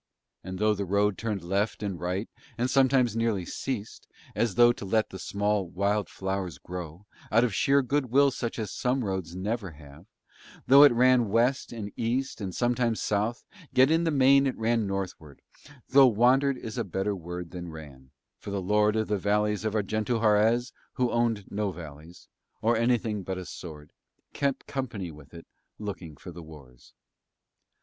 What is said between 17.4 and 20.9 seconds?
than ran, and the Lord of the Valleys of Arguento Harez